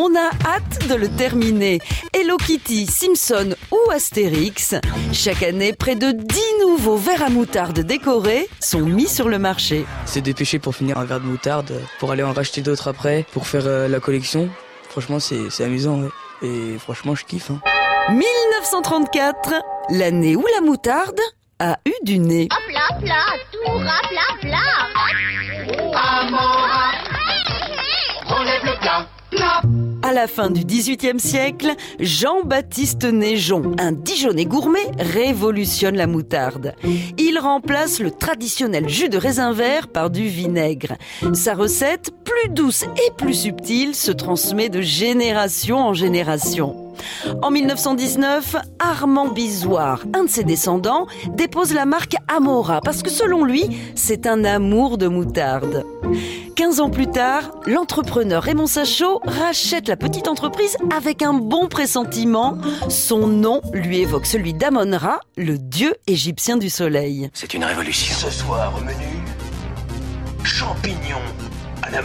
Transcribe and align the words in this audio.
On 0.00 0.14
a 0.14 0.30
hâte 0.46 0.86
de 0.88 0.94
le 0.94 1.08
terminer. 1.08 1.80
Hello 2.14 2.36
Kitty, 2.36 2.86
Simpson 2.86 3.56
ou 3.72 3.90
Astérix, 3.90 4.76
chaque 5.12 5.42
année, 5.42 5.72
près 5.72 5.96
de 5.96 6.12
10 6.12 6.40
nouveaux 6.60 6.96
verres 6.96 7.24
à 7.24 7.30
moutarde 7.30 7.80
décorés 7.80 8.48
sont 8.60 8.82
mis 8.82 9.08
sur 9.08 9.28
le 9.28 9.40
marché. 9.40 9.86
C'est 10.06 10.20
dépêché 10.20 10.60
pour 10.60 10.76
finir 10.76 10.98
un 10.98 11.04
verre 11.04 11.18
de 11.18 11.24
moutarde, 11.24 11.82
pour 11.98 12.12
aller 12.12 12.22
en 12.22 12.32
racheter 12.32 12.60
d'autres 12.60 12.86
après, 12.86 13.26
pour 13.32 13.48
faire 13.48 13.66
euh, 13.66 13.88
la 13.88 13.98
collection. 13.98 14.48
Franchement, 14.88 15.18
c'est 15.18 15.64
amusant, 15.64 16.00
ouais. 16.00 16.10
Et 16.42 16.78
franchement, 16.78 17.16
je 17.16 17.24
kiffe. 17.24 17.50
Hein. 17.50 17.60
1934, 18.12 19.52
l'année 19.90 20.36
où 20.36 20.44
la 20.54 20.60
moutarde 20.64 21.18
a 21.58 21.76
eu 21.84 21.94
du 22.04 22.20
nez. 22.20 22.46
Hop 22.52 22.72
là, 22.72 22.96
hop 22.96 23.04
là, 23.04 23.24
tout 23.50 23.78
rap, 23.78 24.12
là, 24.12 24.48
là. 24.48 24.60
Relève 28.28 28.64
le 28.64 28.78
plat, 28.78 29.08
plat. 29.32 29.62
À 30.08 30.14
la 30.14 30.26
fin 30.26 30.48
du 30.48 30.64
XVIIIe 30.64 31.20
siècle, 31.20 31.74
Jean-Baptiste 32.00 33.04
Neigeon, 33.04 33.74
un 33.78 33.92
Dijonais 33.92 34.46
gourmet, 34.46 34.90
révolutionne 34.98 35.96
la 35.96 36.06
moutarde. 36.06 36.74
Il 37.18 37.38
remplace 37.38 38.00
le 38.00 38.10
traditionnel 38.10 38.88
jus 38.88 39.10
de 39.10 39.18
raisin 39.18 39.52
vert 39.52 39.86
par 39.86 40.08
du 40.08 40.26
vinaigre. 40.26 40.94
Sa 41.34 41.52
recette, 41.52 42.10
plus 42.24 42.48
douce 42.48 42.84
et 42.84 43.10
plus 43.18 43.34
subtile, 43.34 43.94
se 43.94 44.10
transmet 44.10 44.70
de 44.70 44.80
génération 44.80 45.76
en 45.76 45.92
génération. 45.92 46.87
En 47.42 47.50
1919, 47.50 48.56
Armand 48.78 49.28
Bisoir, 49.28 50.02
un 50.14 50.24
de 50.24 50.28
ses 50.28 50.44
descendants, 50.44 51.06
dépose 51.34 51.72
la 51.72 51.86
marque 51.86 52.16
Amora 52.28 52.80
parce 52.80 53.02
que 53.02 53.10
selon 53.10 53.44
lui, 53.44 53.64
c'est 53.94 54.26
un 54.26 54.44
amour 54.44 54.98
de 54.98 55.08
moutarde. 55.08 55.84
15 56.56 56.80
ans 56.80 56.90
plus 56.90 57.06
tard, 57.06 57.52
l'entrepreneur 57.66 58.42
Raymond 58.42 58.66
Sachot 58.66 59.20
rachète 59.24 59.88
la 59.88 59.96
petite 59.96 60.28
entreprise 60.28 60.76
avec 60.96 61.22
un 61.22 61.32
bon 61.32 61.68
pressentiment. 61.68 62.58
Son 62.88 63.26
nom 63.26 63.60
lui 63.72 64.00
évoque 64.00 64.26
celui 64.26 64.54
d'Amon-Ra, 64.54 65.20
le 65.36 65.56
dieu 65.58 65.94
égyptien 66.06 66.56
du 66.56 66.68
soleil. 66.68 67.30
C'est 67.32 67.54
une 67.54 67.64
révolution. 67.64 68.14
Ce 68.16 68.30
soir 68.30 68.72
au 68.76 68.80
menu, 68.80 69.22
champignons 70.42 71.22
à 71.82 71.90
la. 71.90 72.02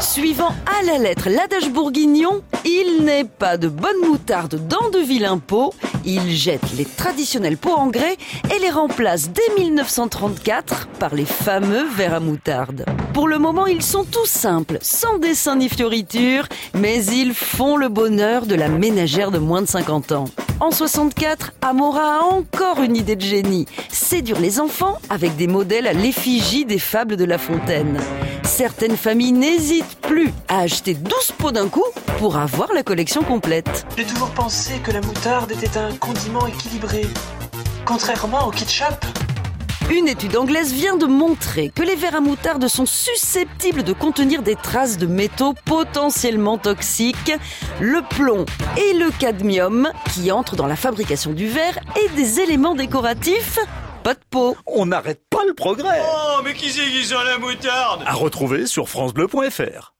Suivant 0.00 0.54
à 0.66 0.82
la 0.84 0.96
lettre 0.98 1.28
l'adage 1.28 1.70
bourguignon, 1.70 2.42
il 2.64 3.04
n'est 3.04 3.24
pas 3.24 3.56
de 3.56 3.68
bonne 3.68 4.00
moutarde 4.06 4.66
dans 4.68 4.88
de 4.90 5.00
vilains 5.00 5.38
pots. 5.38 5.74
Il 6.04 6.30
jette 6.30 6.72
les 6.76 6.86
traditionnels 6.86 7.58
pots 7.58 7.74
en 7.74 7.88
grès 7.88 8.16
et 8.54 8.58
les 8.58 8.70
remplace 8.70 9.30
dès 9.30 9.62
1934 9.62 10.88
par 10.98 11.14
les 11.14 11.26
fameux 11.26 11.86
verres 11.88 12.14
à 12.14 12.20
moutarde. 12.20 12.86
Pour 13.12 13.28
le 13.28 13.38
moment, 13.38 13.66
ils 13.66 13.82
sont 13.82 14.04
tout 14.04 14.26
simples, 14.26 14.78
sans 14.80 15.18
dessin 15.18 15.56
ni 15.56 15.68
fioriture, 15.68 16.46
mais 16.74 17.04
ils 17.04 17.34
font 17.34 17.76
le 17.76 17.88
bonheur 17.88 18.46
de 18.46 18.54
la 18.54 18.68
ménagère 18.68 19.30
de 19.30 19.38
moins 19.38 19.62
de 19.62 19.68
50 19.68 20.12
ans. 20.12 20.24
En 20.60 20.70
64, 20.70 21.52
Amora 21.60 22.20
a 22.20 22.24
encore 22.24 22.80
une 22.82 22.96
idée 22.96 23.16
de 23.16 23.20
génie. 23.20 23.66
Séduire 23.90 24.40
les 24.40 24.58
enfants 24.58 24.98
avec 25.10 25.36
des 25.36 25.46
modèles 25.46 25.86
à 25.86 25.92
l'effigie 25.92 26.64
des 26.64 26.78
fables 26.78 27.16
de 27.16 27.24
La 27.24 27.38
Fontaine. 27.38 27.98
Certaines 28.48 28.96
familles 28.96 29.32
n'hésitent 29.32 29.98
plus 30.00 30.32
à 30.48 30.60
acheter 30.60 30.94
12 30.94 31.12
pots 31.36 31.52
d'un 31.52 31.68
coup 31.68 31.84
pour 32.18 32.38
avoir 32.38 32.72
la 32.72 32.82
collection 32.82 33.22
complète. 33.22 33.86
J'ai 33.96 34.04
toujours 34.04 34.30
pensé 34.30 34.78
que 34.82 34.90
la 34.90 35.02
moutarde 35.02 35.52
était 35.52 35.78
un 35.78 35.94
condiment 35.96 36.46
équilibré. 36.46 37.02
Contrairement 37.84 38.48
au 38.48 38.50
ketchup. 38.50 39.04
Une 39.90 40.08
étude 40.08 40.36
anglaise 40.36 40.72
vient 40.72 40.96
de 40.96 41.04
montrer 41.04 41.68
que 41.68 41.82
les 41.82 41.94
verres 41.94 42.16
à 42.16 42.20
moutarde 42.20 42.66
sont 42.68 42.86
susceptibles 42.86 43.84
de 43.84 43.92
contenir 43.92 44.42
des 44.42 44.56
traces 44.56 44.96
de 44.96 45.06
métaux 45.06 45.54
potentiellement 45.66 46.56
toxiques, 46.56 47.32
le 47.80 48.00
plomb 48.00 48.46
et 48.78 48.94
le 48.94 49.10
cadmium 49.18 49.92
qui 50.12 50.32
entrent 50.32 50.56
dans 50.56 50.66
la 50.66 50.76
fabrication 50.76 51.32
du 51.32 51.46
verre 51.46 51.78
et 52.02 52.08
des 52.16 52.40
éléments 52.40 52.74
décoratifs 52.74 53.60
pas 54.08 54.14
de 54.14 54.24
peau. 54.30 54.56
On 54.64 54.86
n'arrête 54.86 55.20
pas 55.28 55.44
le 55.46 55.52
progrès. 55.52 56.00
Oh, 56.02 56.40
mais 56.42 56.54
qui 56.54 56.70
c'est 56.70 56.86
qui 56.86 57.04
sent 57.04 57.22
la 57.26 57.36
moutarde? 57.36 58.04
À 58.06 58.14
retrouver 58.14 58.64
sur 58.64 58.88
francebleu.fr. 58.88 59.92